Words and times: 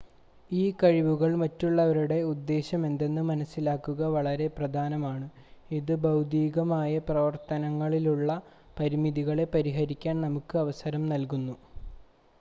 ഈ 0.51 0.73
കഴിവുകളിൽ 0.73 1.35
മറ്റുള്ളവരുടെ 1.35 2.15
ഉദ്ദേശമെന്തെന്ന് 2.29 3.21
മനസ്സിലാക്കുക 3.21 4.07
വളരെ 4.07 4.47
പ്രധാനമാണ് 4.49 5.27
ഇത് 5.71 5.93
ഭൌതികമായ 5.97 6.97
പ്രവർത്തനങ്ങളിലുള്ള 7.09 8.41
പരിമിതികളെ 8.79 9.47
പരിഹരിക്കാൻ 9.55 10.17
നമുക്ക് 10.21 10.57
അവസരം 10.57 11.05
നൽകുന്നു 11.07 11.57